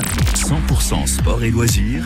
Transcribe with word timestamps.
100% 0.00 1.06
sport 1.06 1.42
et 1.42 1.50
loisirs 1.50 2.04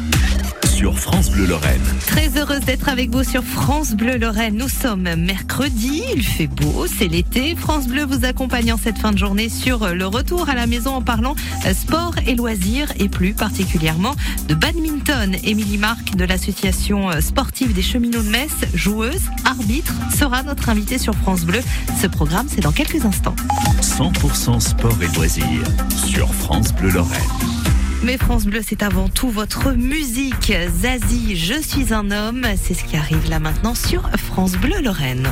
sur 0.64 0.98
France 0.98 1.30
Bleu 1.30 1.46
Lorraine. 1.46 1.82
Très 2.06 2.38
heureuse 2.38 2.60
d'être 2.60 2.88
avec 2.88 3.10
vous 3.10 3.24
sur 3.24 3.42
France 3.42 3.92
Bleu 3.92 4.16
Lorraine. 4.16 4.56
Nous 4.56 4.68
sommes 4.68 5.14
mercredi, 5.16 6.02
il 6.14 6.22
fait 6.22 6.46
beau, 6.46 6.86
c'est 6.86 7.08
l'été. 7.08 7.54
France 7.56 7.88
Bleu 7.88 8.04
vous 8.04 8.24
accompagne 8.24 8.72
en 8.72 8.78
cette 8.78 8.98
fin 8.98 9.12
de 9.12 9.18
journée 9.18 9.48
sur 9.48 9.88
le 9.88 10.06
retour 10.06 10.48
à 10.48 10.54
la 10.54 10.66
maison 10.66 10.94
en 10.94 11.02
parlant 11.02 11.34
sport 11.74 12.14
et 12.26 12.34
loisirs 12.34 12.92
et 12.98 13.08
plus 13.08 13.34
particulièrement 13.34 14.14
de 14.48 14.54
badminton. 14.54 15.36
Émilie 15.44 15.78
Marc 15.78 16.16
de 16.16 16.24
l'association 16.24 17.10
sportive 17.20 17.74
des 17.74 17.82
cheminots 17.82 18.22
de 18.22 18.30
Metz, 18.30 18.52
joueuse, 18.72 19.28
arbitre, 19.44 19.94
sera 20.16 20.42
notre 20.42 20.68
invitée 20.68 20.98
sur 20.98 21.14
France 21.14 21.42
Bleu. 21.42 21.60
Ce 22.00 22.06
programme, 22.06 22.46
c'est 22.48 22.62
dans 22.62 22.72
quelques 22.72 23.04
instants. 23.04 23.36
100% 23.82 24.60
sport 24.60 24.96
et 25.02 25.14
loisirs 25.16 25.66
sur 26.06 26.32
France 26.32 26.72
Bleu 26.72 26.90
Lorraine. 26.90 27.59
Mais 28.02 28.16
France 28.16 28.46
Bleu, 28.46 28.60
c'est 28.66 28.82
avant 28.82 29.08
tout 29.08 29.28
votre 29.28 29.72
musique. 29.72 30.52
Zazie, 30.80 31.36
je 31.36 31.60
suis 31.60 31.92
un 31.92 32.10
homme, 32.10 32.46
c'est 32.56 32.72
ce 32.72 32.84
qui 32.84 32.96
arrive 32.96 33.28
là 33.28 33.38
maintenant 33.40 33.74
sur 33.74 34.08
France 34.16 34.52
Bleu 34.52 34.80
Lorraine. 34.82 35.28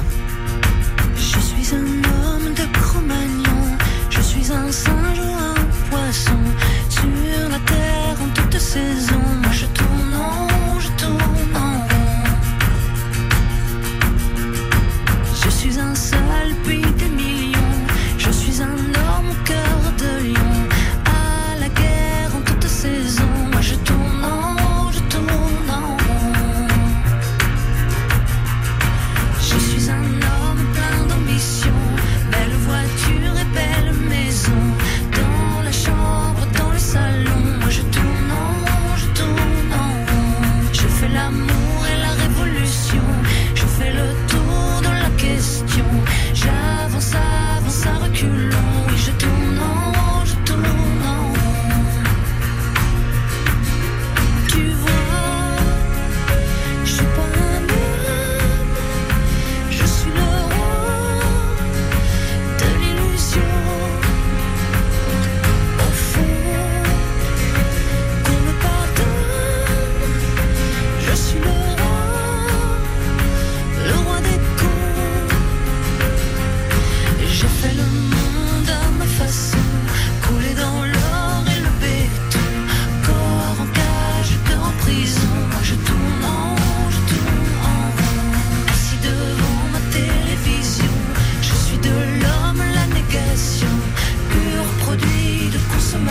Je 1.16 1.38
suis 1.41 1.74
un 1.74 1.80
homme 1.80 2.52
de 2.55 2.79
Cro-Magnon, 2.79 3.77
je 4.10 4.20
suis 4.20 4.52
un 4.52 4.70
singe 4.70 5.19
ou 5.19 5.33
un 5.33 5.55
poisson, 5.91 6.38
sur 6.91 7.48
la 7.48 7.59
terre 7.60 8.16
en 8.23 8.29
toute 8.34 8.59
saison, 8.59 9.18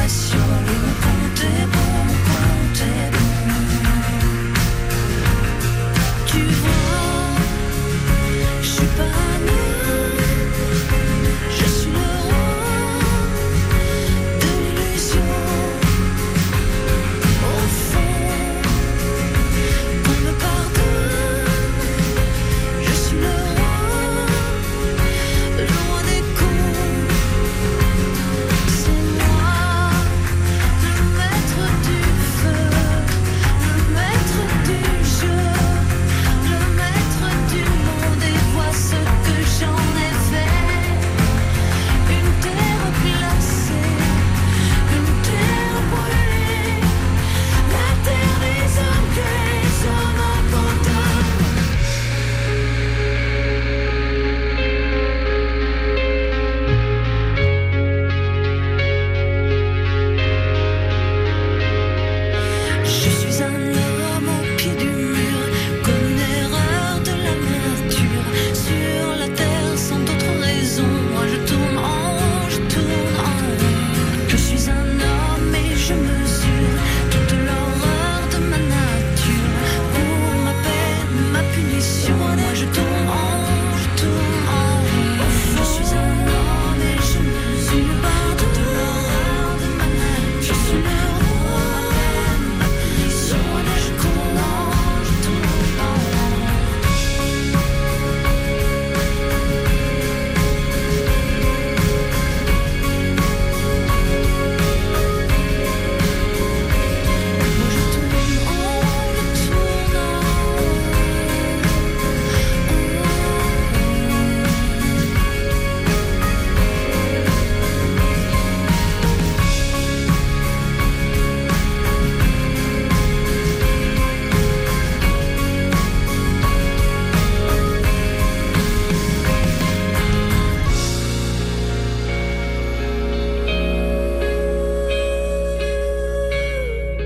de 0.08 0.47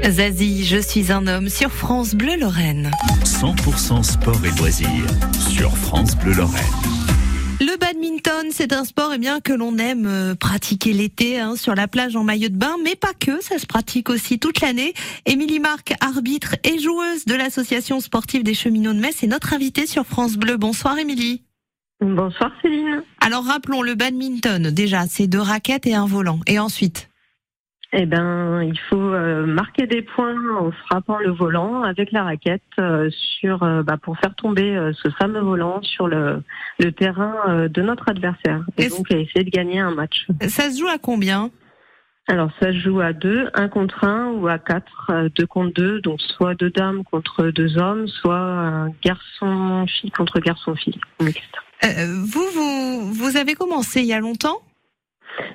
Zazie, 0.09 0.63
je 0.65 0.77
suis 0.77 1.11
un 1.11 1.27
homme 1.27 1.47
sur 1.47 1.71
France 1.71 2.15
Bleu 2.15 2.35
Lorraine. 2.39 2.89
100% 3.23 4.03
sport 4.03 4.39
et 4.43 4.59
loisirs 4.59 4.87
sur 5.37 5.75
France 5.77 6.17
Bleu 6.17 6.33
Lorraine. 6.33 6.63
Le 7.59 7.77
badminton, 7.77 8.47
c'est 8.51 8.73
un 8.73 8.83
sport 8.83 9.11
eh 9.13 9.19
bien 9.19 9.39
que 9.39 9.53
l'on 9.53 9.77
aime 9.77 10.07
euh, 10.07 10.33
pratiquer 10.33 10.93
l'été 10.93 11.39
hein, 11.39 11.55
sur 11.55 11.75
la 11.75 11.87
plage 11.87 12.15
en 12.15 12.23
maillot 12.23 12.49
de 12.49 12.57
bain, 12.57 12.77
mais 12.83 12.95
pas 12.95 13.13
que, 13.13 13.43
ça 13.43 13.59
se 13.59 13.67
pratique 13.67 14.09
aussi 14.09 14.39
toute 14.39 14.61
l'année. 14.61 14.93
Émilie 15.27 15.59
Marc, 15.59 15.93
arbitre 16.01 16.55
et 16.63 16.79
joueuse 16.79 17.25
de 17.25 17.35
l'association 17.35 17.99
sportive 17.99 18.43
des 18.43 18.55
cheminots 18.55 18.93
de 18.93 18.99
Metz, 18.99 19.21
est 19.21 19.27
notre 19.27 19.53
invitée 19.53 19.85
sur 19.85 20.07
France 20.07 20.35
Bleu. 20.35 20.57
Bonsoir 20.57 20.97
Émilie. 20.97 21.43
Bonsoir 22.01 22.51
Céline. 22.63 23.03
Alors 23.19 23.45
rappelons 23.45 23.83
le 23.83 23.93
badminton, 23.93 24.71
déjà, 24.71 25.05
c'est 25.07 25.27
deux 25.27 25.39
raquettes 25.39 25.85
et 25.85 25.93
un 25.93 26.07
volant. 26.07 26.39
Et 26.47 26.57
ensuite? 26.57 27.10
Eh 27.93 28.05
ben, 28.05 28.63
il 28.63 28.79
faut 28.89 28.95
euh, 28.95 29.45
marquer 29.45 29.85
des 29.85 30.01
points 30.01 30.37
en 30.57 30.71
frappant 30.71 31.19
le 31.19 31.31
volant 31.31 31.83
avec 31.83 32.13
la 32.13 32.23
raquette 32.23 32.63
euh, 32.79 33.09
sur, 33.11 33.63
euh, 33.63 33.83
bah, 33.83 33.97
pour 34.01 34.17
faire 34.17 34.33
tomber 34.35 34.77
euh, 34.77 34.93
ce 34.93 35.09
fameux 35.09 35.41
volant 35.41 35.81
sur 35.81 36.07
le, 36.07 36.41
le 36.79 36.93
terrain 36.93 37.35
euh, 37.49 37.67
de 37.67 37.81
notre 37.81 38.07
adversaire. 38.07 38.63
Et 38.77 38.87
donc, 38.87 39.11
essayer 39.11 39.43
de 39.43 39.49
gagner 39.49 39.79
un 39.79 39.91
match. 39.91 40.25
Ça 40.47 40.71
se 40.71 40.79
joue 40.79 40.87
à 40.87 40.99
combien? 40.99 41.51
Alors, 42.27 42.49
ça 42.61 42.67
se 42.67 42.77
joue 42.77 43.01
à 43.01 43.11
deux, 43.11 43.49
un 43.55 43.67
contre 43.67 44.05
un 44.05 44.31
ou 44.31 44.47
à 44.47 44.57
quatre, 44.57 45.11
deux 45.35 45.47
contre 45.47 45.73
deux. 45.73 45.99
Donc, 45.99 46.21
soit 46.21 46.55
deux 46.55 46.69
dames 46.69 47.03
contre 47.03 47.47
deux 47.47 47.77
hommes, 47.77 48.07
soit 48.07 48.37
un 48.37 48.93
garçon-fille 49.03 50.11
contre 50.11 50.39
garçon-fille. 50.39 50.99
Vous, 51.81 52.45
vous, 52.53 53.13
vous 53.13 53.37
avez 53.37 53.55
commencé 53.55 53.99
il 53.99 54.05
y 54.05 54.13
a 54.13 54.19
longtemps? 54.19 54.59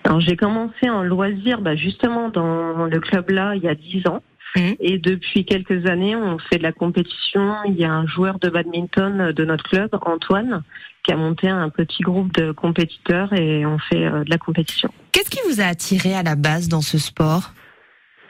Alors, 0.04 0.20
j'ai 0.20 0.36
commencé 0.36 0.88
en 0.88 1.02
loisir, 1.02 1.60
bah, 1.60 1.76
justement, 1.76 2.28
dans 2.28 2.86
le 2.86 3.00
club-là, 3.00 3.54
il 3.56 3.62
y 3.62 3.68
a 3.68 3.74
dix 3.74 4.06
ans. 4.06 4.22
Mhm. 4.56 4.74
Et 4.80 4.98
depuis 4.98 5.44
quelques 5.44 5.86
années, 5.86 6.16
on 6.16 6.38
fait 6.38 6.58
de 6.58 6.62
la 6.62 6.72
compétition. 6.72 7.56
Il 7.66 7.74
y 7.74 7.84
a 7.84 7.92
un 7.92 8.06
joueur 8.06 8.38
de 8.38 8.48
badminton 8.48 9.32
de 9.32 9.44
notre 9.44 9.64
club, 9.64 9.90
Antoine, 10.02 10.62
qui 11.04 11.12
a 11.12 11.16
monté 11.16 11.48
un 11.48 11.68
petit 11.68 12.02
groupe 12.02 12.32
de 12.32 12.52
compétiteurs 12.52 13.32
et 13.32 13.66
on 13.66 13.78
fait 13.78 14.06
euh, 14.06 14.24
de 14.24 14.30
la 14.30 14.38
compétition. 14.38 14.90
Qu'est-ce 15.12 15.30
qui 15.30 15.40
vous 15.48 15.60
a 15.60 15.64
attiré 15.64 16.14
à 16.14 16.22
la 16.22 16.36
base 16.36 16.68
dans 16.68 16.80
ce 16.80 16.98
sport? 16.98 17.52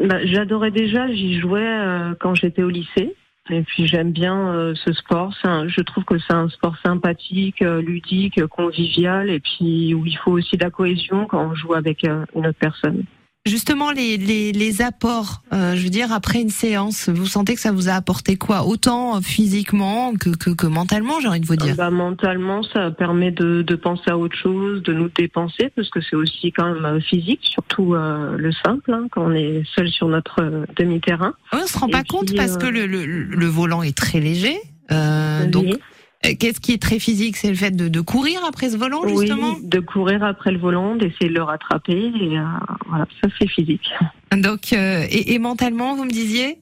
Bah, 0.03 0.25
J'adorais 0.25 0.71
déjà, 0.71 1.09
j'y 1.09 1.39
jouais 1.39 1.67
euh, 1.67 2.15
quand 2.21 2.35
j'étais 2.35 2.63
au 2.63 2.71
lycée. 2.71 3.15
Et 3.49 3.63
puis 3.63 3.87
j'aime 3.87 4.11
bien 4.11 4.55
euh, 4.55 4.75
ce 4.75 4.93
sport. 4.93 5.33
Je 5.45 5.81
trouve 5.83 6.05
que 6.05 6.19
c'est 6.19 6.35
un 6.35 6.49
sport 6.49 6.77
sympathique, 6.85 7.63
euh, 7.63 7.81
ludique, 7.81 8.45
convivial, 8.47 9.31
et 9.31 9.41
puis 9.41 9.95
où 9.95 10.05
il 10.05 10.17
faut 10.17 10.33
aussi 10.33 10.57
de 10.57 10.65
la 10.65 10.71
cohésion 10.71 11.27
quand 11.27 11.51
on 11.51 11.55
joue 11.55 11.75
avec 11.75 12.05
euh, 12.05 12.25
une 12.35 12.47
autre 12.47 12.59
personne. 12.59 13.05
Justement, 13.47 13.93
les, 13.93 14.17
les, 14.17 14.51
les 14.53 14.83
apports, 14.83 15.43
euh, 15.53 15.77
je 15.77 15.83
veux 15.85 15.89
dire, 15.89 16.13
après 16.13 16.41
une 16.41 16.51
séance, 16.51 17.09
vous 17.09 17.27
sentez 17.27 17.55
que 17.55 17.61
ça 17.61 17.71
vous 17.71 17.89
a 17.89 17.93
apporté 17.93 18.37
quoi? 18.37 18.67
Autant 18.67 19.21
physiquement 19.23 20.15
que, 20.15 20.31
que, 20.31 20.51
que 20.51 20.67
mentalement, 20.67 21.21
j'ai 21.21 21.29
envie 21.29 21.41
de 21.41 21.47
vous 21.47 21.55
dire. 21.57 21.77
Bah, 21.77 21.91
mentalement, 21.91 22.63
ça 22.65 22.91
permet 22.91 23.31
de, 23.31 23.63
de 23.63 23.75
penser 23.77 24.11
à 24.11 24.19
autre 24.19 24.37
chose, 24.37 24.83
de 24.83 24.93
nous 24.93 25.09
dépenser, 25.09 25.71
parce 25.77 25.89
que 25.91 26.01
c'est 26.01 26.17
aussi 26.17 26.51
quand 26.53 26.73
même 26.75 26.85
euh, 26.85 27.01
physique, 27.01 27.41
surtout 27.43 27.95
euh, 27.95 28.37
le 28.37 28.51
simple, 28.53 28.93
hein, 28.93 29.07
quand 29.13 29.23
on 29.27 29.33
est 29.33 29.63
seul 29.75 29.89
sur 29.89 30.09
notre 30.09 30.43
euh, 30.43 30.65
demi-terrain. 30.77 31.35
Ouais, 31.53 31.61
on 31.63 31.67
se 31.67 31.79
rend 31.79 31.87
Et 31.87 31.93
pas 31.93 31.99
puis, 32.03 32.09
compte 32.09 32.35
parce 32.37 32.55
euh, 32.57 32.59
que 32.59 32.67
le, 32.67 32.87
le, 32.87 33.07
le 33.07 33.47
volant 33.47 33.83
est 33.83 33.97
très 33.97 34.19
léger. 34.21 34.57
Euh, 34.91 35.47
donc, 35.47 35.65
Oui. 35.65 35.73
euh, 35.75 35.79
qu'est-ce 36.23 36.61
qui 36.61 36.73
est 36.73 36.83
très 36.83 36.99
physique 36.99 37.37
C'est 37.37 37.51
le 37.51 37.55
fait 37.57 37.71
de, 37.71 37.89
de 37.89 38.01
courir 38.01 38.41
après 38.49 38.71
ce 38.71 38.77
volant, 38.77 39.07
justement 39.07 39.55
Oui, 39.55 39.67
de 39.67 39.81
courir 39.81 40.25
après 40.25 40.51
le 40.51 40.59
volant, 40.59 40.97
d'essayer 40.97 41.29
de 41.29 41.35
le 41.35 41.43
rattraper, 41.43 42.13
et 42.21 42.39
euh, 42.39 42.43
voilà, 42.89 43.07
ça 43.23 43.29
c'est 43.39 43.49
physique. 43.49 43.89
Donc, 44.33 44.73
euh, 44.73 45.05
et, 45.11 45.35
et 45.35 45.39
mentalement, 45.39 45.95
vous 45.95 46.05
me 46.05 46.11
disiez 46.11 46.59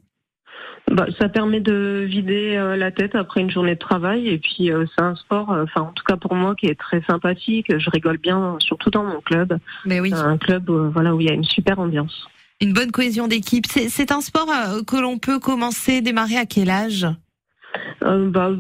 Bah, 0.90 1.06
ça 1.18 1.28
permet 1.30 1.60
de 1.60 2.04
vider 2.06 2.56
euh, 2.56 2.76
la 2.76 2.90
tête 2.90 3.14
après 3.14 3.40
une 3.40 3.50
journée 3.50 3.74
de 3.74 3.78
travail, 3.78 4.28
et 4.28 4.38
puis 4.38 4.70
euh, 4.70 4.84
c'est 4.94 5.02
un 5.02 5.14
sport, 5.14 5.50
euh, 5.50 5.64
enfin 5.64 5.80
en 5.82 5.92
tout 5.92 6.04
cas 6.04 6.16
pour 6.16 6.34
moi, 6.34 6.54
qui 6.54 6.66
est 6.66 6.78
très 6.78 7.02
sympathique. 7.02 7.66
Je 7.76 7.90
rigole 7.90 8.18
bien, 8.18 8.56
surtout 8.60 8.90
dans 8.90 9.04
mon 9.04 9.20
club, 9.20 9.58
Mais 9.86 10.00
oui. 10.00 10.12
Un 10.12 10.36
club 10.36 10.68
euh, 10.68 10.90
voilà 10.92 11.14
où 11.14 11.20
il 11.20 11.26
y 11.26 11.30
a 11.30 11.34
une 11.34 11.44
super 11.44 11.78
ambiance. 11.78 12.26
Une 12.60 12.72
bonne 12.72 12.92
cohésion 12.92 13.26
d'équipe. 13.26 13.66
C'est 13.66 14.12
un 14.12 14.20
sport 14.20 14.48
euh, 14.50 14.82
que 14.82 14.96
l'on 14.96 15.18
peut 15.18 15.38
commencer, 15.40 16.02
démarrer 16.02 16.36
à 16.36 16.46
quel 16.46 16.70
âge 16.70 17.06
Euh, 18.04 18.28
bah, 18.28 18.50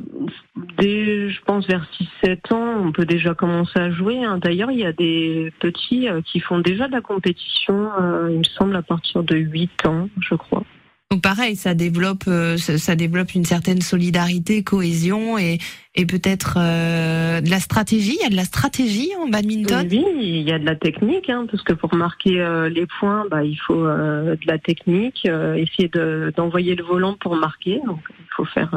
dès, 0.78 1.28
je 1.28 1.40
pense, 1.44 1.66
vers 1.66 1.86
6-7 2.24 2.54
ans, 2.54 2.80
on 2.86 2.92
peut 2.92 3.04
déjà 3.04 3.34
commencer 3.34 3.78
à 3.78 3.90
jouer. 3.90 4.24
hein. 4.24 4.38
D'ailleurs, 4.38 4.70
il 4.70 4.78
y 4.78 4.86
a 4.86 4.92
des 4.92 5.52
petits 5.60 6.08
euh, 6.08 6.22
qui 6.22 6.40
font 6.40 6.60
déjà 6.60 6.86
de 6.88 6.92
la 6.92 7.02
compétition, 7.02 7.90
euh, 8.00 8.30
il 8.32 8.38
me 8.38 8.44
semble, 8.44 8.74
à 8.74 8.82
partir 8.82 9.22
de 9.22 9.36
8 9.36 9.86
ans, 9.86 10.08
je 10.20 10.34
crois. 10.34 10.64
Donc 11.10 11.22
pareil, 11.22 11.54
ça 11.54 11.74
développe, 11.74 12.24
ça, 12.56 12.96
développe 12.96 13.34
une 13.34 13.44
certaine 13.44 13.82
solidarité, 13.82 14.64
cohésion 14.64 15.38
et, 15.38 15.58
et 15.94 16.06
peut-être 16.06 16.54
de 16.58 17.48
la 17.50 17.60
stratégie. 17.60 18.16
Il 18.18 18.22
y 18.22 18.26
a 18.26 18.30
de 18.30 18.34
la 18.34 18.44
stratégie 18.44 19.10
en 19.20 19.28
badminton? 19.28 19.86
Oui, 19.88 20.02
il 20.18 20.48
y 20.48 20.50
a 20.50 20.58
de 20.58 20.64
la 20.64 20.74
technique, 20.74 21.30
hein, 21.30 21.46
parce 21.48 21.62
que 21.62 21.72
pour 21.72 21.94
marquer 21.94 22.44
les 22.68 22.86
points, 22.98 23.26
bah, 23.30 23.44
il 23.44 23.54
faut 23.56 23.84
de 23.84 24.46
la 24.46 24.58
technique, 24.58 25.24
essayer 25.26 25.88
de- 25.88 26.32
d'envoyer 26.36 26.74
le 26.74 26.82
volant 26.82 27.14
pour 27.20 27.36
marquer. 27.36 27.80
Donc, 27.86 28.00
il 28.18 28.26
faut 28.34 28.46
faire... 28.46 28.74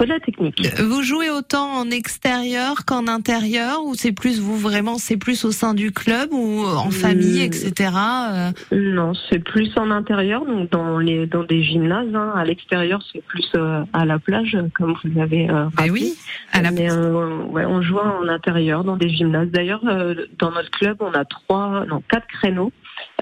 euh, 0.00 0.04
il 0.04 0.04
faut 0.04 0.04
de 0.04 0.10
la 0.10 0.20
technique. 0.20 0.80
Vous 0.80 1.02
jouez 1.02 1.30
autant 1.30 1.72
en 1.72 1.90
extérieur 1.90 2.84
qu'en 2.86 3.06
intérieur 3.06 3.84
ou 3.84 3.94
c'est 3.94 4.12
plus 4.12 4.40
vous 4.40 4.56
vraiment, 4.56 4.98
c'est 4.98 5.16
plus 5.16 5.44
au 5.44 5.52
sein 5.52 5.74
du 5.74 5.92
club 5.92 6.28
ou 6.32 6.64
en 6.64 6.90
famille, 6.90 7.40
Euh, 7.42 7.44
etc. 7.44 7.90
euh, 8.32 8.50
Non, 8.72 9.12
c'est 9.28 9.38
plus 9.38 9.70
en 9.76 9.90
intérieur, 9.90 10.44
donc 10.46 10.70
dans 10.70 10.98
les 10.98 11.26
dans 11.26 11.44
des 11.44 11.62
gymnases. 11.62 12.14
hein. 12.14 12.32
À 12.34 12.44
l'extérieur, 12.44 13.02
c'est 13.12 13.22
plus 13.24 13.48
euh, 13.54 13.82
à 13.92 14.04
la 14.04 14.18
plage, 14.18 14.56
comme 14.74 14.94
vous 15.02 15.10
l'avez 15.14 15.48
euh, 15.50 15.66
Ben 15.76 15.90
oui, 15.90 16.14
à 16.52 16.62
la 16.62 16.70
Mais 16.70 16.90
euh, 16.90 17.42
ouais, 17.44 17.64
on 17.66 17.82
joue 17.82 17.98
en 17.98 18.28
intérieur 18.28 18.84
dans 18.84 18.96
des 18.96 19.08
gymnases. 19.10 19.48
D'ailleurs, 19.48 19.82
euh, 19.86 20.14
dans 20.38 20.50
notre 20.52 20.70
club, 20.70 20.96
on 21.00 21.12
a 21.12 21.24
trois, 21.24 21.84
non 21.86 22.02
quatre 22.08 22.26
créneaux 22.26 22.72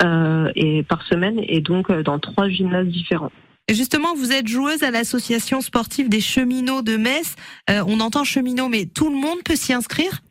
euh, 0.02 0.50
et 0.54 0.82
par 0.82 1.02
semaine, 1.02 1.40
et 1.42 1.60
donc 1.60 1.90
euh, 1.90 2.02
dans 2.02 2.18
trois 2.18 2.48
gymnases 2.48 2.86
différents. 2.88 3.32
Justement, 3.70 4.14
vous 4.14 4.32
êtes 4.32 4.48
joueuse 4.48 4.82
à 4.82 4.90
l'association 4.90 5.60
sportive 5.60 6.08
des 6.08 6.20
cheminots 6.20 6.82
de 6.82 6.96
Metz. 6.96 7.34
Euh, 7.68 7.82
on 7.86 8.00
entend 8.00 8.24
cheminots, 8.24 8.68
mais 8.68 8.86
tout 8.86 9.10
le 9.10 9.16
monde 9.16 9.42
peut 9.44 9.56
s'y 9.56 9.72
inscrire? 9.72 10.22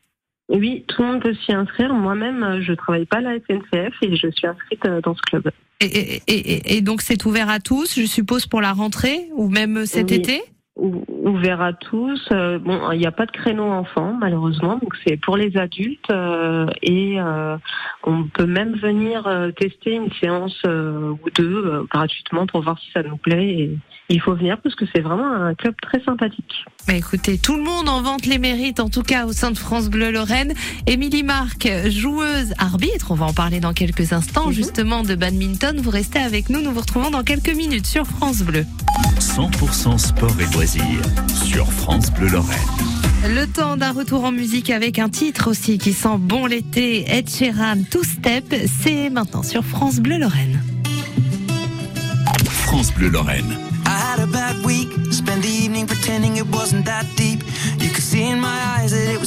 Oui, 0.50 0.86
tout 0.88 1.02
le 1.04 1.08
monde 1.10 1.22
peut 1.22 1.36
s'y 1.46 1.52
inscrire. 1.54 1.94
Moi-même, 1.94 2.62
je 2.62 2.74
travaille 2.74 3.06
pas 3.06 3.18
à 3.18 3.22
la 3.22 3.36
SNCF 3.36 3.94
et 4.02 4.16
je 4.16 4.28
suis 4.32 4.48
inscrite 4.48 4.86
euh, 4.86 5.02
dans 5.02 5.14
ce 5.16 5.22
club. 5.22 5.52
et, 5.82 5.86
et, 5.86 6.22
et, 6.28 6.78
et 6.78 6.82
donc 6.82 7.02
c'est 7.02 7.26
ouvert 7.26 7.50
à 7.50 7.60
tous, 7.60 8.00
je 8.00 8.06
suppose, 8.06 8.48
pour 8.48 8.62
la 8.62 8.74
rentrée 8.74 9.28
ou 9.34 9.50
même 9.50 9.86
cet 9.86 10.10
Oui. 10.10 10.18
été? 10.18 10.42
Ouvert 10.78 11.60
à 11.62 11.74
tous. 11.74 12.30
Euh, 12.32 12.60
bon, 12.60 12.92
il 12.92 13.00
n'y 13.00 13.08
a 13.08 13.12
pas 13.12 13.26
de 13.26 13.32
créneau 13.32 13.64
enfant, 13.64 14.14
malheureusement, 14.14 14.78
donc 14.78 14.94
c'est 15.04 15.18
pour 15.18 15.36
les 15.36 15.58
adultes 15.58 16.12
euh, 16.12 16.68
et 16.84 17.20
euh, 17.20 17.58
on 18.04 18.26
peut 18.26 18.46
même 18.46 18.76
venir 18.76 19.26
euh, 19.26 19.50
tester 19.52 19.96
une 19.96 20.12
séance 20.22 20.62
euh, 20.68 21.14
ou 21.14 21.30
deux 21.32 21.66
euh, 21.66 21.84
gratuitement 21.90 22.46
pour 22.46 22.62
voir 22.62 22.78
si 22.78 22.92
ça 22.92 23.02
nous 23.02 23.18
plaît. 23.18 23.50
Et 23.50 23.78
il 24.10 24.22
faut 24.22 24.36
venir 24.36 24.58
parce 24.64 24.76
que 24.76 24.86
c'est 24.94 25.02
vraiment 25.02 25.32
un 25.32 25.54
club 25.54 25.76
très 25.82 26.02
sympathique. 26.04 26.64
Bah 26.88 26.94
écoutez, 26.94 27.38
tout 27.38 27.56
le 27.58 27.64
monde 27.64 27.90
en 27.90 28.02
vante 28.02 28.26
les 28.26 28.38
mérites, 28.40 28.80
en 28.80 28.90
tout 28.90 29.04
cas 29.04 29.26
au 29.26 29.34
sein 29.34 29.52
de 29.52 29.58
France 29.58 29.90
Bleu 29.90 30.12
Lorraine. 30.12 30.54
Émilie 30.86 31.24
Marc, 31.24 31.68
joueuse, 31.90 32.54
arbitre, 32.58 33.12
on 33.12 33.16
va 33.16 33.26
en 33.26 33.34
parler 33.34 33.60
dans 33.60 33.74
quelques 33.74 34.14
instants, 34.14 34.48
Mhm. 34.48 34.54
justement 34.54 35.04
de 35.04 35.16
badminton. 35.16 35.78
Vous 35.82 35.90
restez 35.90 36.20
avec 36.20 36.50
nous, 36.50 36.62
nous 36.62 36.72
vous 36.72 36.80
retrouvons 36.80 37.10
dans 37.10 37.24
quelques 37.24 37.54
minutes 37.54 37.86
sur 37.88 38.06
France 38.06 38.44
Bleu. 38.44 38.66
100% 39.20 39.98
sport 39.98 40.36
et 40.40 40.54
loisirs 40.54 40.84
sur 41.44 41.70
France 41.72 42.12
Bleu 42.12 42.30
Lorraine. 42.30 42.58
Le 43.28 43.46
temps 43.46 43.76
d'un 43.78 43.92
retour 43.92 44.24
en 44.24 44.32
musique 44.32 44.70
avec 44.70 45.00
un 45.00 45.10
titre 45.10 45.50
aussi 45.50 45.78
qui 45.80 45.92
sent 45.92 46.18
bon 46.20 46.46
l'été, 46.46 47.04
Ed 47.12 47.30
Sheeran, 47.30 47.84
Two 47.90 48.04
Step, 48.04 48.56
c'est 48.82 49.10
maintenant 49.10 49.44
sur 49.44 49.66
France 49.66 49.98
Bleu 50.00 50.18
Lorraine. 50.20 50.62
France 52.50 52.94
Bleu 52.94 53.10
Lorraine. 53.10 53.58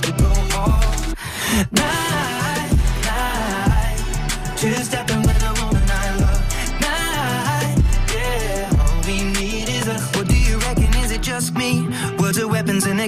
to 0.00 0.12
go 0.12 0.30
all 0.56 0.80
night, 1.72 2.70
night. 3.08 3.98
A 4.60 5.52
woman 5.60 5.86
I 5.90 6.16
love, 6.22 6.42
night, 6.80 7.76
yeah. 8.14 8.82
All 8.82 9.00
we 9.06 9.24
need 9.38 9.68
is. 9.68 9.86
What 10.16 10.28
do 10.28 10.36
you 10.36 10.58
reckon? 10.58 10.92
Is 11.02 11.12
it 11.12 11.22
just 11.22 11.54
me? 11.54 11.86
Well, 12.18 12.32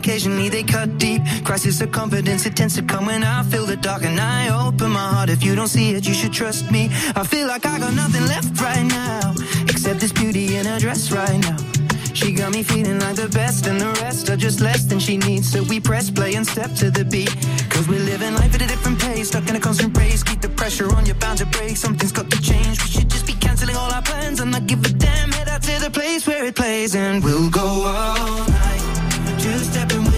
occasionally 0.01 0.49
they 0.49 0.63
cut 0.63 0.99
deep. 0.99 1.23
Crisis 1.45 1.81
of 1.81 1.93
confidence, 1.93 2.47
it 2.47 2.57
tends 2.57 2.75
to 2.77 2.83
come 2.83 3.07
when 3.07 3.23
I 3.23 3.43
feel 3.43 3.67
the 3.67 3.77
dark 3.77 4.03
and 4.03 4.19
I 4.19 4.49
open 4.67 4.91
my 4.91 5.09
heart. 5.15 5.29
If 5.29 5.45
you 5.45 5.55
don't 5.55 5.69
see 5.69 5.91
it, 5.95 6.07
you 6.09 6.15
should 6.15 6.33
trust 6.33 6.71
me. 6.71 6.89
I 7.15 7.25
feel 7.25 7.47
like 7.47 7.67
I 7.67 7.79
got 7.79 7.95
nothing 7.95 8.27
left 8.27 8.61
right 8.61 8.85
now, 8.85 9.35
except 9.69 10.01
this 10.01 10.13
beauty 10.13 10.57
in 10.57 10.65
her 10.67 10.79
dress 10.79 11.13
right 11.13 11.39
now. 11.39 11.70
She 12.15 12.33
got 12.33 12.53
me 12.53 12.63
feeling 12.63 12.99
like 12.99 13.17
the 13.17 13.29
best, 13.29 13.67
and 13.67 13.81
the 13.81 13.91
rest 14.03 14.29
are 14.31 14.37
just 14.37 14.61
less 14.61 14.85
than 14.85 14.99
she 14.99 15.17
needs. 15.17 15.51
So 15.51 15.63
we 15.63 15.81
press 15.81 16.11
play 16.11 16.35
and 16.35 16.47
step 16.47 16.75
to 16.77 16.91
the 16.91 17.05
beat. 17.05 17.35
Cause 17.71 17.89
we're 17.89 18.05
living 18.13 18.35
life 18.35 18.55
at 18.55 18.63
a 18.63 18.67
different 18.67 19.01
pace, 19.01 19.29
stuck 19.29 19.49
in 19.49 19.57
a 19.57 19.61
constant 19.61 19.97
race. 19.97 20.23
Keep 20.23 20.41
the 20.41 20.49
pressure 20.49 20.93
on, 20.95 21.07
you're 21.07 21.15
bound 21.17 21.39
to 21.39 21.47
break. 21.47 21.77
Something's 21.77 22.13
got 22.13 22.31
to 22.31 22.41
change. 22.43 22.83
We 22.83 22.91
should 22.91 23.11
just 23.11 23.27
be 23.27 23.35
canceling 23.35 23.77
all 23.77 23.91
our 23.93 24.03
plans 24.03 24.41
and 24.41 24.51
not 24.51 24.67
give 24.67 24.85
a 24.85 24.89
damn. 24.89 25.31
Head 25.33 25.49
out 25.49 25.63
to 25.63 25.81
the 25.81 25.91
place 25.91 26.27
where 26.27 26.45
it 26.45 26.57
plays, 26.57 26.95
and 26.95 27.23
we'll 27.23 27.51
go 27.51 27.67
all 27.67 28.49
night. 28.49 29.39
Two 29.39 29.59
stepping 29.59 30.10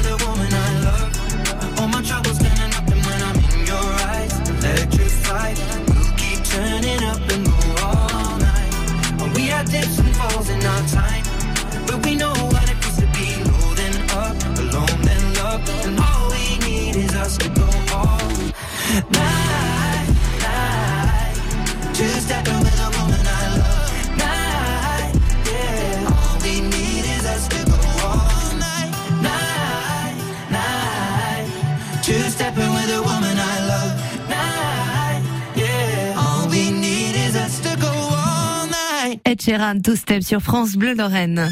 Ed 39.24 39.40
Sheeran, 39.40 39.80
Two 39.82 39.96
Step 39.96 40.22
sur 40.22 40.40
France 40.40 40.76
Bleu 40.76 40.94
Lorraine. 40.94 41.50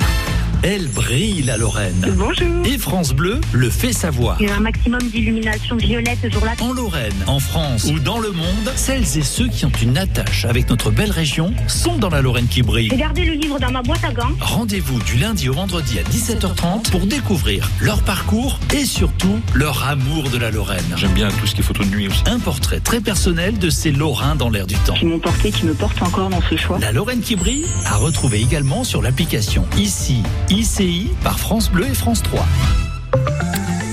Elle 0.62 0.88
brille 0.88 1.42
la 1.42 1.56
Lorraine. 1.56 2.14
Bonjour. 2.18 2.66
Et 2.66 2.76
France 2.76 3.14
Bleu 3.14 3.40
le 3.52 3.70
fait 3.70 3.94
savoir. 3.94 4.36
Il 4.40 4.46
y 4.46 4.50
a 4.50 4.56
un 4.56 4.60
maximum 4.60 5.00
d'illumination 5.00 5.76
violette 5.76 6.18
ce 6.22 6.28
jour-là. 6.28 6.52
En 6.60 6.74
Lorraine, 6.74 7.14
en 7.26 7.38
France 7.38 7.86
ou 7.86 7.98
dans 7.98 8.18
le 8.18 8.30
monde, 8.30 8.70
celles 8.76 9.16
et 9.16 9.22
ceux 9.22 9.48
qui 9.48 9.64
ont 9.64 9.72
une 9.80 9.96
attache 9.96 10.44
avec 10.44 10.68
notre 10.68 10.90
belle 10.90 11.12
région 11.12 11.54
sont 11.66 11.96
dans 11.96 12.10
la 12.10 12.20
Lorraine 12.20 12.46
qui 12.46 12.60
brille. 12.60 12.88
J'ai 12.90 12.98
gardé 12.98 13.24
le 13.24 13.32
livre 13.32 13.58
dans 13.58 13.70
ma 13.70 13.80
boîte 13.80 14.04
à 14.04 14.12
gants. 14.12 14.32
Rendez-vous 14.38 15.00
du 15.02 15.16
lundi 15.16 15.48
au 15.48 15.54
vendredi 15.54 15.98
à 15.98 16.02
17h30 16.02 16.90
pour 16.90 17.06
découvrir 17.06 17.66
leur 17.80 18.02
parcours 18.02 18.60
et 18.74 18.84
surtout 18.84 19.40
leur 19.54 19.88
amour 19.88 20.28
de 20.28 20.36
la 20.36 20.50
Lorraine. 20.50 20.84
J'aime 20.96 21.12
bien 21.12 21.30
tout 21.30 21.46
ce 21.46 21.54
qui 21.54 21.62
est 21.62 21.64
photo 21.64 21.84
de 21.84 21.88
nuit 21.88 22.08
aussi. 22.08 22.22
Un 22.26 22.38
portrait 22.38 22.80
très 22.80 23.00
personnel 23.00 23.58
de 23.58 23.70
ces 23.70 23.92
Lorrains 23.92 24.36
dans 24.36 24.50
l'air 24.50 24.66
du 24.66 24.74
temps. 24.74 24.92
qui 24.92 25.06
m'ont 25.06 25.20
porté, 25.20 25.52
qui 25.52 25.64
me 25.64 25.72
portent 25.72 26.02
encore 26.02 26.28
dans 26.28 26.42
ce 26.42 26.56
choix. 26.56 26.78
La 26.78 26.92
Lorraine 26.92 27.20
qui 27.22 27.36
brille 27.36 27.64
à 27.86 27.96
retrouver 27.96 28.42
également 28.42 28.84
sur 28.84 29.00
l'application 29.00 29.64
ICI, 29.78 30.22
ICI 30.50 31.10
par 31.22 31.38
France 31.38 31.70
Bleu 31.70 31.86
et 31.86 31.94
France 31.94 32.22
3. 32.24 32.44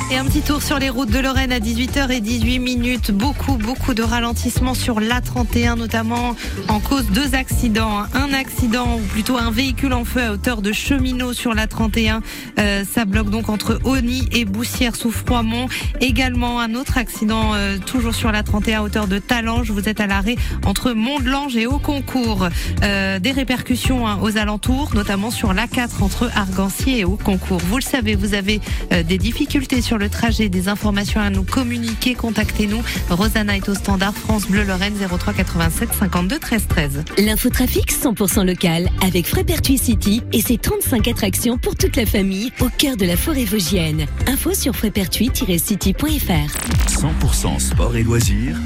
Et 0.10 0.16
un 0.16 0.24
petit 0.24 0.42
tour 0.42 0.64
sur 0.64 0.80
les 0.80 0.90
routes 0.90 1.12
de 1.12 1.20
Lorraine 1.20 1.52
à 1.52 1.60
18h18 1.60 2.62
minutes. 2.62 3.12
Beaucoup, 3.12 3.58
beaucoup 3.58 3.94
de 3.94 4.04
ralentissements 4.04 4.74
sur 4.74 5.02
l'A31, 5.02 5.76
notamment 5.76 6.34
en 6.70 6.80
cause 6.80 7.08
deux 7.08 7.36
accidents. 7.36 8.04
Un 8.14 8.32
accident, 8.32 8.96
ou 8.96 9.02
plutôt 9.02 9.36
un 9.38 9.52
véhicule 9.52 9.92
en 9.92 10.06
feu 10.06 10.22
à 10.22 10.32
hauteur 10.32 10.62
de 10.62 10.72
cheminot 10.72 11.34
sur 11.34 11.54
l'A31. 11.54 12.22
Euh, 12.58 12.86
ça 12.90 13.04
bloque 13.04 13.30
donc 13.30 13.50
entre 13.50 13.82
Oni 13.84 14.30
et 14.32 14.46
Boussière 14.46 14.96
sous 14.96 15.12
Froidmont. 15.12 15.68
Également 16.00 16.62
un 16.62 16.74
autre 16.76 16.98
accident, 16.98 17.54
euh, 17.56 17.78
toujours 17.78 18.16
sur 18.16 18.32
l'A31 18.32 18.76
à 18.76 18.84
hauteur 18.84 19.08
de 19.08 19.20
Talange. 19.20 19.72
Vous 19.72 19.90
êtes 19.90 20.00
à 20.00 20.08
l'arrêt 20.08 20.38
entre 20.66 20.94
Mont-de-Lange 20.94 21.58
et 21.58 21.68
Haut-Concours. 21.68 22.48
Euh, 22.82 23.20
des 23.20 23.32
répercussions 23.32 24.08
hein, 24.08 24.20
aux 24.22 24.38
alentours, 24.38 24.96
notamment 24.96 25.32
sur 25.32 25.54
l'A4 25.54 26.02
entre 26.02 26.32
Argancier 26.34 27.00
et 27.00 27.04
Haut-Concours. 27.04 27.60
Vous 27.60 27.76
le 27.76 27.84
savez, 27.84 28.16
vous 28.16 28.36
avez 28.36 28.62
euh, 28.94 29.04
des 29.04 29.18
difficultés 29.18 29.82
sur 29.82 29.97
le 29.98 30.10
trajet, 30.10 30.50
des 30.50 30.68
informations 30.68 31.22
à 31.22 31.30
nous 31.30 31.44
communiquer, 31.44 32.16
contactez-nous. 32.16 32.82
Rosanna 33.10 33.58
est 33.58 33.70
au 33.70 33.76
standard 33.76 34.14
France 34.14 34.48
Bleu 34.48 34.64
Lorraine 34.64 34.96
03 34.96 35.34
87 35.34 35.90
52 35.94 36.40
13 36.40 36.68
13. 36.68 37.04
L'infotrafic 37.18 37.92
100% 37.92 38.46
local 38.46 38.90
avec 39.02 39.28
Frépertuis 39.28 39.78
City 39.78 40.24
et 40.34 40.42
ses 40.42 40.58
35 40.58 41.08
attractions 41.08 41.58
pour 41.58 41.76
toute 41.76 41.96
la 41.96 42.06
famille 42.06 42.52
au 42.60 42.70
cœur 42.78 42.98
de 42.98 43.06
la 43.06 43.18
forêt 43.18 43.46
vosgienne. 43.46 44.06
Info 44.28 44.54
sur 44.54 44.74
frépertuis-city.fr. 44.74 46.58
100% 46.90 47.60
sport 47.60 47.96
et 47.96 48.04
loisirs 48.04 48.58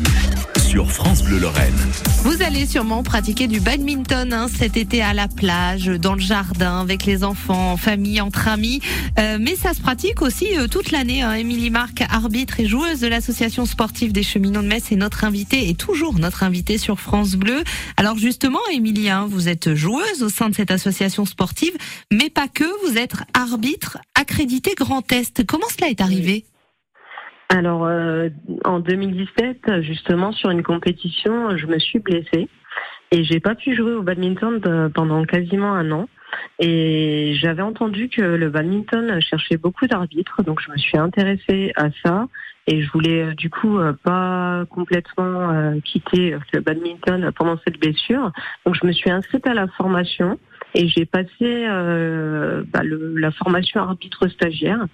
sur 0.72 0.90
France 0.90 1.22
Bleu 1.24 1.38
Lorraine. 1.38 1.76
Vous 2.24 2.42
allez 2.42 2.66
sûrement 2.66 3.04
pratiquer 3.04 3.48
du 3.48 3.60
badminton 3.60 4.32
hein, 4.32 4.48
cet 4.48 4.78
été 4.78 5.02
à 5.02 5.14
la 5.14 5.28
plage, 5.28 5.88
dans 5.88 6.14
le 6.14 6.22
jardin, 6.22 6.80
avec 6.80 7.06
les 7.06 7.26
enfants, 7.26 7.74
en 7.74 7.76
famille, 7.76 8.22
entre 8.22 8.48
amis. 8.48 8.80
Euh, 9.20 9.38
mais 9.38 9.58
ça 9.58 9.74
se 9.74 9.82
pratique 9.82 10.22
aussi 10.22 10.58
euh, 10.58 10.70
toute 10.70 10.92
l'année. 10.92 11.24
Hein. 11.24 11.34
Émilie 11.34 11.72
Marc, 11.72 12.06
arbitre 12.10 12.62
et 12.62 12.68
joueuse 12.68 13.02
de 13.02 13.08
l'association 13.08 13.66
sportive 13.66 14.14
des 14.14 14.24
cheminots 14.24 14.62
de 14.62 14.68
Metz, 14.68 14.94
est 14.94 14.96
notre 14.96 15.26
invitée 15.26 15.68
et 15.68 15.76
toujours 15.76 16.18
notre 16.18 16.44
invitée 16.44 16.78
sur 16.78 17.02
France 17.02 17.32
Bleu. 17.36 17.66
Alors 17.98 18.18
justement, 18.18 18.62
Émilie, 18.72 19.10
hein, 19.10 19.28
vous 19.30 19.50
êtes 19.50 19.76
joueuse 19.76 20.24
au 20.24 20.30
sein 20.30 20.48
de 20.48 20.56
cette 20.56 20.72
association 20.72 21.26
sportive, 21.26 21.74
mais 22.14 22.30
pas 22.30 22.48
que. 22.48 22.64
Vous 22.88 22.98
êtes 22.98 23.16
arbitre 23.34 23.98
accrédité 24.16 24.74
Grand 24.78 25.12
Est. 25.12 25.46
Comment 25.46 25.68
cela 25.76 25.90
est 25.90 26.00
arrivé? 26.00 26.46
Alors, 27.54 27.86
euh, 27.86 28.30
en 28.64 28.80
2017, 28.80 29.82
justement, 29.82 30.32
sur 30.32 30.52
une 30.52 30.64
compétition, 30.64 31.58
je 31.58 31.68
me 31.68 31.80
suis 31.80 32.00
blessée 32.00 32.48
et 33.12 33.26
j'ai 33.26 33.42
pas 33.42 33.56
pu 33.56 33.76
jouer 33.76 33.92
au 33.92 34.02
badminton 34.04 34.60
de- 34.60 34.88
pendant 34.88 35.26
quasiment 35.26 35.74
un 35.74 35.92
an. 35.92 36.08
Et 36.60 37.34
j'avais 37.36 37.62
entendu 37.62 38.08
que 38.08 38.22
le 38.22 38.50
badminton 38.50 39.20
cherchait 39.20 39.58
beaucoup 39.58 39.86
d'arbitres, 39.86 40.44
donc 40.44 40.62
je 40.62 40.72
me 40.72 40.78
suis 40.78 40.98
intéressée 40.98 41.74
à 41.76 41.90
ça. 42.06 42.30
Et 42.68 42.82
je 42.82 42.90
voulais 42.92 43.22
euh, 43.24 43.34
du 43.34 43.50
coup 43.50 43.80
euh, 43.80 43.92
pas 44.02 44.64
complètement 44.70 45.50
euh, 45.52 45.80
quitter 45.84 46.38
le 46.54 46.62
badminton 46.62 47.32
pendant 47.36 47.58
cette 47.66 47.82
blessure. 47.82 48.32
Donc 48.66 48.76
je 48.82 48.88
me 48.88 48.94
suis 48.94 49.10
inscrite 49.12 49.46
à 49.46 49.54
la 49.54 49.68
formation 49.68 50.40
et 50.76 50.88
j'ai 50.88 51.06
passé 51.06 51.28
euh, 51.42 52.64
bah, 52.72 52.82
le- 52.84 53.16
la 53.18 53.32
formation 53.32 53.82
arbitre 53.82 54.28
stagiaire. 54.28 54.86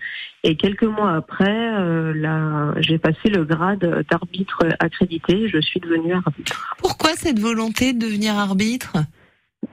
Et 0.43 0.55
quelques 0.55 0.83
mois 0.83 1.13
après, 1.15 1.49
euh, 1.79 2.73
j'ai 2.81 2.97
passé 2.97 3.29
le 3.29 3.43
grade 3.43 4.05
d'arbitre 4.09 4.59
accrédité. 4.79 5.49
Je 5.49 5.59
suis 5.59 5.79
devenue 5.79 6.13
arbitre. 6.13 6.75
Pourquoi 6.79 7.11
cette 7.15 7.39
volonté 7.39 7.93
de 7.93 7.99
devenir 7.99 8.35
arbitre? 8.35 8.93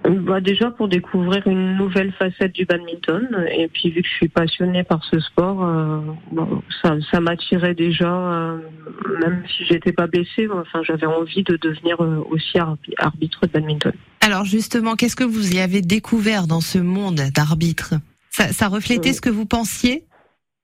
Bah, 0.09 0.41
déjà 0.41 0.71
pour 0.71 0.89
découvrir 0.89 1.47
une 1.47 1.77
nouvelle 1.77 2.13
facette 2.13 2.53
du 2.53 2.65
badminton. 2.65 3.47
Et 3.57 3.69
puis 3.69 3.91
vu 3.91 4.03
que 4.03 4.09
je 4.09 4.15
suis 4.15 4.29
passionnée 4.29 4.83
par 4.83 5.03
ce 5.05 5.19
sport, 5.21 5.63
euh, 5.65 6.01
bon, 6.33 6.63
ça, 6.83 6.97
ça 7.11 7.21
m'attirait 7.21 7.75
déjà, 7.75 8.11
euh, 8.15 8.59
même 9.21 9.43
si 9.47 9.65
j'étais 9.67 9.93
pas 9.93 10.07
blessée. 10.07 10.49
Enfin, 10.53 10.83
j'avais 10.83 11.07
envie 11.07 11.43
de 11.43 11.57
devenir 11.61 12.03
euh, 12.03 12.23
aussi 12.31 12.59
arbi- 12.59 12.95
arbitre 12.99 13.41
de 13.43 13.49
badminton. 13.53 13.93
Alors 14.21 14.45
justement, 14.45 14.95
qu'est-ce 14.95 15.17
que 15.17 15.25
vous 15.25 15.55
y 15.55 15.59
avez 15.61 15.81
découvert 15.83 16.47
dans 16.47 16.61
ce 16.63 16.79
monde 16.79 17.21
d'arbitre 17.35 17.95
ça, 18.31 18.49
ça 18.53 18.67
reflétait 18.69 19.11
Euh. 19.11 19.13
ce 19.13 19.21
que 19.21 19.31
vous 19.31 19.47
pensiez? 19.47 20.05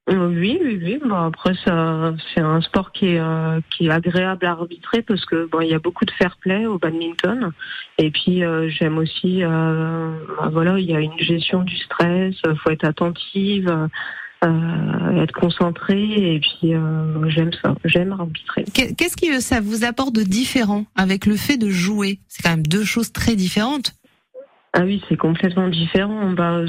Oui, 0.08 0.58
oui, 0.60 0.80
oui. 0.82 0.98
Bon, 1.04 1.14
après, 1.14 1.52
ça, 1.64 2.12
c'est 2.34 2.40
un 2.40 2.60
sport 2.62 2.90
qui 2.90 3.08
est, 3.14 3.20
euh, 3.20 3.60
qui 3.70 3.86
est 3.86 3.90
agréable 3.90 4.44
à 4.46 4.50
arbitrer 4.52 5.02
parce 5.02 5.24
que 5.24 5.46
bon, 5.46 5.60
il 5.60 5.68
y 5.68 5.74
a 5.74 5.78
beaucoup 5.78 6.04
de 6.04 6.10
fair 6.10 6.36
play 6.38 6.66
au 6.66 6.78
badminton. 6.78 7.52
Et 7.98 8.10
puis, 8.10 8.42
euh, 8.42 8.68
j'aime 8.68 8.98
aussi, 8.98 9.44
euh, 9.44 10.10
bah, 10.40 10.48
voilà, 10.52 10.78
il 10.80 10.90
y 10.90 10.96
a 10.96 11.00
une 11.00 11.16
gestion 11.18 11.62
du 11.62 11.76
stress. 11.76 12.34
euh, 12.46 12.54
Faut 12.56 12.70
être 12.70 12.84
attentive, 12.84 13.68
euh, 14.44 15.22
être 15.22 15.32
concentré. 15.34 16.02
Et 16.34 16.40
puis, 16.40 16.74
euh, 16.74 17.28
j'aime 17.28 17.52
ça. 17.62 17.76
J'aime 17.84 18.10
arbitrer. 18.12 18.64
Qu'est- 18.74 18.96
Qu'est-ce 18.96 19.16
qui 19.16 19.40
ça 19.40 19.60
vous 19.60 19.84
apporte 19.84 20.14
de 20.14 20.22
différent 20.22 20.86
avec 20.96 21.24
le 21.26 21.36
fait 21.36 21.56
de 21.56 21.68
jouer? 21.70 22.18
C'est 22.26 22.42
quand 22.42 22.50
même 22.50 22.66
deux 22.66 22.84
choses 22.84 23.12
très 23.12 23.36
différentes. 23.36 23.92
Ah 24.72 24.80
oui, 24.82 25.02
c'est 25.08 25.16
complètement 25.16 25.68
différent. 25.68 26.30
Bah, 26.32 26.62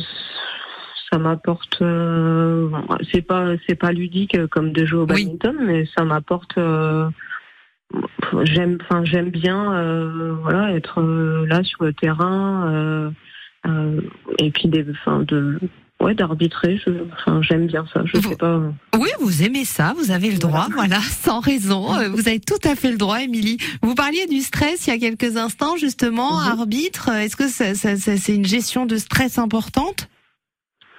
ça 1.12 1.18
m'apporte. 1.20 1.82
euh, 1.82 2.70
c'est 3.12 3.22
pas, 3.22 3.54
c'est 3.68 3.76
pas 3.76 3.92
ludique 3.92 4.38
comme 4.48 4.72
de 4.72 4.86
jouer 4.86 5.00
au 5.00 5.06
Oui. 5.08 5.26
badminton, 5.26 5.56
mais 5.66 5.86
ça 5.96 6.04
m'apporte. 6.04 6.58
euh, 6.58 7.10
j'aime, 8.44 8.78
enfin, 8.82 9.04
j'aime 9.04 9.30
bien, 9.30 9.74
euh, 9.74 10.34
voilà, 10.42 10.72
être 10.74 11.02
euh, 11.02 11.46
là 11.48 11.64
sur 11.64 11.84
le 11.84 11.94
terrain, 11.94 13.12
et 14.40 14.52
puis 14.52 14.68
des, 14.70 14.86
enfin, 14.92 15.24
de, 15.28 15.60
ouais, 16.00 16.16
d'arbitrer. 16.16 16.80
Enfin, 17.14 17.42
j'aime 17.42 17.68
bien 17.68 17.86
ça. 17.94 18.02
Je 18.06 18.18
Vous- 18.18 18.30
sais 18.30 18.36
pas. 18.36 18.60
Oui, 18.98 19.10
vous 19.20 19.44
aimez 19.44 19.66
ça, 19.66 19.94
vous 19.98 20.12
avez 20.12 20.32
le 20.32 20.38
droit, 20.40 20.68
voilà, 20.74 21.00
sans 21.02 21.40
raison. 21.42 21.88
Vous 22.12 22.28
avez 22.28 22.40
tout 22.40 22.60
à 22.64 22.76
fait 22.76 22.92
le 22.92 22.98
droit, 22.98 23.22
Émilie. 23.22 23.58
Vous 23.82 23.94
parliez 23.94 24.26
du 24.28 24.40
stress 24.40 24.88
il 24.88 24.92
y 24.92 24.94
a 24.94 25.00
quelques 25.00 25.38
instants, 25.38 25.76
justement, 25.78 26.40
Mhm. 26.40 26.60
arbitre. 26.60 27.10
Est-ce 27.10 27.36
que 27.36 27.48
ça- 27.48 27.76
ça- 27.76 27.98
ça- 27.98 28.18
c'est 28.18 28.36
une 28.36 28.46
gestion 28.46 28.86
de 28.86 28.96
stress 28.98 29.38
importante? 29.38 30.08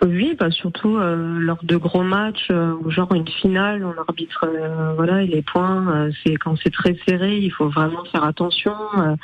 Oui, 0.05 0.35
bah 0.37 0.51
surtout 0.51 0.97
euh, 0.97 1.39
lors 1.39 1.63
de 1.63 1.77
gros 1.77 2.03
matchs, 2.03 2.49
euh, 2.51 2.75
genre 2.91 3.15
une 3.15 3.29
finale, 3.29 3.85
on 3.85 3.97
arbitre, 4.01 4.45
euh, 4.49 4.95
voilà, 4.97 5.23
et 5.23 5.29
les 5.29 5.43
points, 5.43 5.87
euh, 5.95 6.11
c'est 6.25 6.35
quand 6.35 6.57
c'est 6.61 6.73
très 6.73 6.97
serré, 7.07 7.39
il 7.39 7.53
faut 7.53 7.69
vraiment 7.69 8.05
faire 8.07 8.25
attention. 8.25 8.75
euh, 8.99 9.15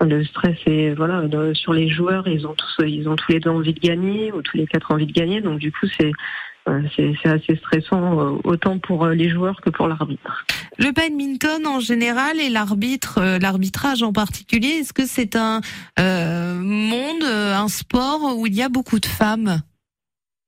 le 0.00 0.24
stress 0.24 0.56
est 0.66 0.92
voilà 0.94 1.22
sur 1.54 1.72
les 1.72 1.88
joueurs, 1.88 2.26
ils 2.26 2.48
ont 2.48 2.54
tous, 2.54 2.84
ils 2.84 3.08
ont 3.08 3.14
tous 3.14 3.30
les 3.30 3.38
deux 3.38 3.50
envie 3.50 3.74
de 3.74 3.78
gagner 3.78 4.32
ou 4.32 4.42
tous 4.42 4.56
les 4.56 4.66
quatre 4.66 4.90
envie 4.90 5.06
de 5.06 5.12
gagner, 5.12 5.40
donc 5.40 5.60
du 5.60 5.70
coup 5.70 5.86
c'est 5.96 6.10
euh, 6.68 6.82
c'est 6.96 7.28
assez 7.28 7.54
stressant 7.56 8.38
autant 8.42 8.78
pour 8.80 9.06
les 9.06 9.28
joueurs 9.28 9.60
que 9.60 9.70
pour 9.70 9.86
l'arbitre. 9.86 10.44
Le 10.78 10.90
badminton 10.90 11.64
en 11.66 11.78
général 11.78 12.40
et 12.40 12.50
l'arbitre, 12.50 13.38
l'arbitrage 13.40 14.02
en 14.02 14.12
particulier, 14.12 14.80
est-ce 14.80 14.92
que 14.92 15.06
c'est 15.06 15.36
un 15.36 15.60
euh, 16.00 16.54
monde, 16.54 17.22
un 17.22 17.68
sport 17.68 18.36
où 18.36 18.48
il 18.48 18.54
y 18.54 18.62
a 18.62 18.68
beaucoup 18.68 18.98
de 18.98 19.06
femmes? 19.06 19.60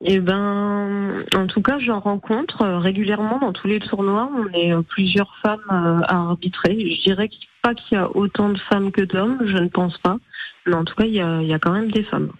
Eh 0.09 0.21
ben, 0.21 1.25
en 1.35 1.47
tout 1.49 1.63
cas, 1.63 1.79
j'en 1.81 1.99
rencontre 1.99 2.63
euh, 2.63 2.79
régulièrement 2.79 3.41
dans 3.41 3.53
tous 3.53 3.67
les 3.67 3.81
tournois. 3.81 4.31
On 4.37 4.47
est 4.57 4.73
euh, 4.73 4.83
plusieurs 4.83 5.35
femmes 5.43 5.59
euh, 5.73 6.01
à 6.07 6.15
arbitrer. 6.29 6.77
Je 6.79 7.03
dirais 7.03 7.29
pas 7.61 7.75
qu'il 7.75 7.99
y 7.99 8.01
a 8.01 8.09
autant 8.17 8.51
de 8.51 8.59
femmes 8.71 8.93
que 8.93 9.03
d'hommes, 9.03 9.39
je 9.45 9.57
ne 9.57 9.69
pense 9.69 9.99
pas. 9.99 10.17
Mais 10.65 10.75
en 10.75 10.85
tout 10.85 10.95
cas, 10.95 11.07
il 11.07 11.15
y 11.15 11.21
a, 11.21 11.59
quand 11.59 11.73
même 11.73 11.91
des 11.91 12.05
femmes. 12.05 12.31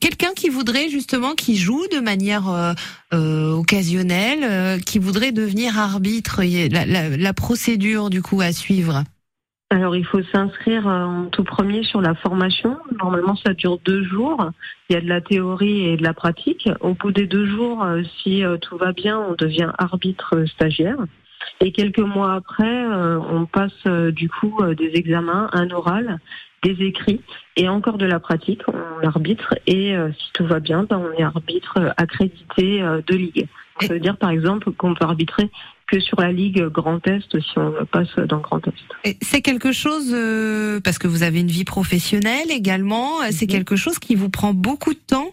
Quelqu'un 0.00 0.32
qui 0.36 0.48
voudrait 0.50 0.88
justement, 0.90 1.34
qui 1.34 1.56
joue 1.56 1.86
de 1.92 1.98
manière 2.00 2.44
occasionnelle, 3.12 4.80
qui 4.82 4.98
voudrait 4.98 5.32
devenir 5.32 5.78
arbitre, 5.78 6.42
la, 6.42 6.86
la- 6.86 7.16
la 7.16 7.32
procédure 7.32 8.10
du 8.10 8.22
coup 8.22 8.40
à 8.40 8.52
suivre? 8.52 9.02
Alors, 9.68 9.96
il 9.96 10.04
faut 10.04 10.22
s'inscrire 10.22 10.86
euh, 10.86 11.04
en 11.04 11.24
tout 11.26 11.42
premier 11.42 11.82
sur 11.82 12.00
la 12.00 12.14
formation. 12.14 12.78
Normalement, 13.00 13.34
ça 13.34 13.52
dure 13.52 13.78
deux 13.84 14.04
jours. 14.04 14.50
Il 14.88 14.92
y 14.92 14.96
a 14.96 15.00
de 15.00 15.08
la 15.08 15.20
théorie 15.20 15.88
et 15.88 15.96
de 15.96 16.04
la 16.04 16.14
pratique. 16.14 16.68
Au 16.80 16.94
bout 16.94 17.10
des 17.10 17.26
deux 17.26 17.46
jours, 17.46 17.82
euh, 17.82 18.02
si 18.22 18.44
euh, 18.44 18.58
tout 18.58 18.76
va 18.76 18.92
bien, 18.92 19.18
on 19.18 19.34
devient 19.34 19.72
arbitre 19.76 20.44
stagiaire. 20.44 20.98
Et 21.60 21.72
quelques 21.72 21.98
mois 21.98 22.34
après, 22.34 22.86
on 22.86 23.46
passe 23.46 23.86
du 23.86 24.28
coup 24.28 24.60
des 24.76 24.90
examens, 24.94 25.48
un 25.52 25.70
oral, 25.70 26.18
des 26.62 26.84
écrits 26.84 27.20
et 27.56 27.68
encore 27.68 27.98
de 27.98 28.04
la 28.04 28.18
pratique. 28.18 28.62
On 28.66 29.06
arbitre 29.06 29.54
et 29.66 29.94
si 30.18 30.32
tout 30.32 30.44
va 30.44 30.58
bien, 30.58 30.82
ben, 30.82 30.98
on 30.98 31.16
est 31.16 31.22
arbitre 31.22 31.94
accrédité 31.96 32.80
de 32.80 33.14
ligue. 33.14 33.46
Ça 33.80 33.94
veut 33.94 34.00
dire 34.00 34.16
par 34.16 34.30
exemple 34.30 34.72
qu'on 34.72 34.94
peut 34.94 35.04
arbitrer 35.04 35.50
que 35.86 36.00
sur 36.00 36.20
la 36.20 36.32
ligue 36.32 36.64
Grand 36.66 37.06
Est 37.06 37.38
si 37.40 37.58
on 37.58 37.84
passe 37.86 38.14
dans 38.16 38.38
Grand 38.40 38.60
Est. 38.66 39.16
C'est 39.22 39.42
quelque 39.42 39.72
chose 39.72 40.10
euh, 40.12 40.80
parce 40.80 40.98
que 40.98 41.06
vous 41.06 41.22
avez 41.22 41.40
une 41.40 41.46
vie 41.48 41.64
professionnelle 41.64 42.50
également. 42.50 43.22
euh, 43.22 43.26
C'est 43.30 43.46
Mhm. 43.46 43.52
quelque 43.52 43.76
chose 43.76 43.98
qui 43.98 44.14
vous 44.14 44.28
prend 44.30 44.52
beaucoup 44.52 44.94
de 44.94 44.98
temps? 44.98 45.30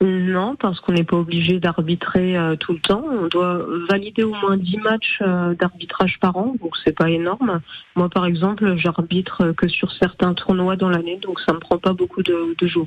Non, 0.00 0.54
parce 0.54 0.78
qu'on 0.80 0.92
n'est 0.92 1.02
pas 1.02 1.16
obligé 1.16 1.58
d'arbitrer 1.58 2.36
euh, 2.36 2.54
tout 2.54 2.72
le 2.72 2.78
temps. 2.78 3.02
On 3.04 3.26
doit 3.26 3.66
valider 3.90 4.22
au 4.22 4.32
moins 4.32 4.56
10 4.56 4.76
matchs 4.76 5.18
euh, 5.22 5.54
d'arbitrage 5.54 6.18
par 6.20 6.36
an, 6.36 6.54
donc 6.62 6.76
c'est 6.84 6.96
pas 6.96 7.10
énorme. 7.10 7.60
Moi, 7.96 8.08
par 8.08 8.24
exemple, 8.24 8.76
j'arbitre 8.76 9.50
que 9.56 9.66
sur 9.66 9.90
certains 9.92 10.34
tournois 10.34 10.76
dans 10.76 10.88
l'année, 10.88 11.18
donc 11.20 11.40
ça 11.40 11.52
me 11.52 11.58
prend 11.58 11.78
pas 11.78 11.92
beaucoup 11.94 12.22
de, 12.22 12.54
de 12.56 12.66
jours. 12.68 12.86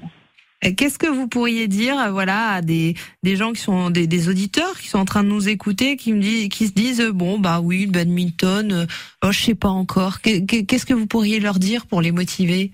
Qu'est-ce 0.62 1.00
que 1.00 1.08
vous 1.08 1.28
pourriez 1.28 1.68
dire, 1.68 1.98
euh, 2.00 2.12
voilà, 2.12 2.50
à 2.50 2.62
des 2.62 2.94
des 3.24 3.36
gens 3.36 3.52
qui 3.52 3.62
sont 3.62 3.90
des, 3.90 4.06
des 4.06 4.30
auditeurs 4.30 4.78
qui 4.80 4.90
sont 4.90 5.00
en 5.00 5.06
train 5.06 5.24
de 5.24 5.30
nous 5.30 5.50
écouter, 5.50 5.98
qui 5.98 6.14
me 6.14 6.20
disent, 6.22 6.50
qui 6.50 6.68
se 6.68 6.74
disent 6.74 7.02
euh, 7.02 7.12
bon 7.12 7.40
bah 7.40 7.62
oui, 7.62 7.86
le 7.88 7.92
badminton, 7.92 8.72
euh, 8.72 8.86
oh, 9.26 9.32
je 9.32 9.40
sais 9.40 9.56
pas 9.56 9.70
encore. 9.70 10.22
Qu'est- 10.22 10.46
qu'est- 10.46 10.66
Qu'est-ce 10.66 10.86
que 10.86 10.94
vous 10.94 11.08
pourriez 11.08 11.40
leur 11.40 11.58
dire 11.58 11.88
pour 11.88 12.00
les 12.02 12.12
motiver? 12.12 12.72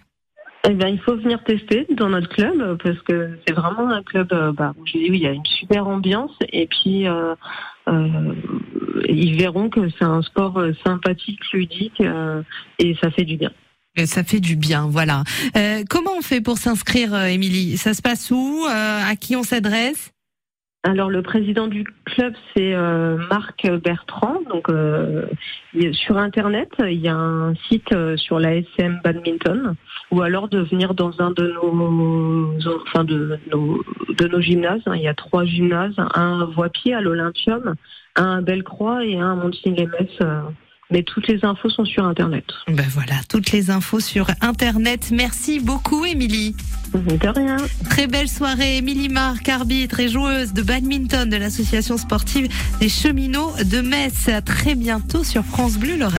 Eh 0.69 0.73
bien, 0.73 0.89
il 0.89 0.99
faut 0.99 1.15
venir 1.15 1.41
tester 1.45 1.87
dans 1.91 2.09
notre 2.09 2.27
club 2.27 2.77
parce 2.83 2.99
que 3.03 3.37
c'est 3.47 3.53
vraiment 3.53 3.89
un 3.89 4.03
club 4.03 4.27
bah, 4.57 4.73
où 4.77 4.85
j'ai 4.85 4.99
dit, 4.99 5.09
oui, 5.11 5.19
il 5.19 5.23
y 5.23 5.27
a 5.27 5.31
une 5.31 5.45
super 5.45 5.87
ambiance 5.87 6.35
et 6.51 6.67
puis 6.67 7.07
euh, 7.07 7.35
euh, 7.87 8.33
ils 9.07 9.37
verront 9.37 9.69
que 9.69 9.87
c'est 9.97 10.03
un 10.03 10.21
sport 10.23 10.61
sympathique, 10.85 11.39
ludique 11.53 12.01
euh, 12.01 12.41
et 12.79 12.97
ça 13.01 13.11
fait 13.11 13.23
du 13.23 13.37
bien. 13.37 13.51
Euh, 13.99 14.05
Ça 14.05 14.23
fait 14.23 14.39
du 14.39 14.55
bien, 14.55 14.87
voilà. 14.89 15.23
Euh, 15.55 15.83
comment 15.89 16.11
on 16.17 16.21
fait 16.21 16.41
pour 16.41 16.57
s'inscrire, 16.57 17.13
euh, 17.13 17.25
Émilie? 17.25 17.77
Ça 17.77 17.93
se 17.93 18.01
passe 18.01 18.31
où? 18.31 18.65
À 18.67 19.15
qui 19.15 19.35
on 19.35 19.43
s'adresse? 19.43 20.11
Alors 20.83 21.09
le 21.09 21.21
président 21.21 21.67
du 21.67 21.83
club 22.05 22.33
c'est 22.55 22.73
Marc 23.29 23.69
Bertrand. 23.83 24.39
Donc 24.49 24.67
sur 25.93 26.17
internet 26.17 26.69
il 26.79 27.01
y 27.01 27.09
a 27.09 27.15
un 27.15 27.55
site 27.67 27.93
sur 28.15 28.39
la 28.39 28.55
SM 28.55 29.01
Badminton 29.03 29.75
ou 30.11 30.21
alors 30.21 30.47
de 30.47 30.59
venir 30.59 30.93
dans 30.93 31.19
un 31.19 31.31
de 31.31 31.51
nos 31.51 32.53
enfin 32.85 33.03
de 33.03 33.37
nos 33.51 33.83
de 34.17 34.27
nos 34.27 34.39
gymnases. 34.41 34.81
Il 34.95 35.01
y 35.01 35.07
a 35.09 35.13
trois 35.13 35.43
gymnases, 35.45 35.95
un 35.97 36.41
à 36.41 36.45
Voipied 36.45 36.93
à 36.93 37.01
l'Olympium, 37.01 37.75
un 38.15 38.37
à 38.37 38.41
Bellecroix 38.41 39.03
et 39.03 39.17
un 39.19 39.31
à 39.33 39.35
Montigny-les-Metz. 39.35 40.11
euh, 40.21 40.41
Mais 40.89 41.03
toutes 41.03 41.27
les 41.27 41.43
infos 41.43 41.69
sont 41.69 41.83
sur 41.83 42.05
internet. 42.05 42.45
Ben 42.69 42.85
voilà, 42.89 43.15
toutes 43.27 43.51
les 43.51 43.69
infos 43.71 43.99
sur 43.99 44.27
Internet. 44.39 45.09
Merci 45.11 45.59
beaucoup, 45.59 46.05
Émilie. 46.05 46.55
De 46.93 47.27
rien. 47.27 47.57
Très 47.89 48.07
belle 48.07 48.29
soirée, 48.29 48.77
Émilie 48.77 49.09
Marc, 49.09 49.49
arbitre 49.49 49.99
et 49.99 50.07
joueuse 50.07 50.53
de 50.53 50.61
badminton 50.61 51.29
de 51.29 51.35
l'association 51.35 51.97
sportive 51.97 52.47
des 52.79 52.87
cheminots 52.87 53.51
de 53.65 53.81
Metz. 53.81 54.29
À 54.29 54.41
très 54.41 54.75
bientôt 54.75 55.25
sur 55.25 55.43
France 55.43 55.77
Bleu 55.77 55.97
Lorraine. 55.97 56.15